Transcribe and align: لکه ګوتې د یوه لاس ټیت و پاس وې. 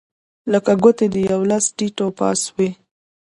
لکه 0.51 0.73
ګوتې 0.83 1.05
د 1.13 1.15
یوه 1.29 1.45
لاس 1.51 1.65
ټیت 1.77 1.97
و 2.01 2.09
پاس 2.19 2.41
وې. 2.55 2.69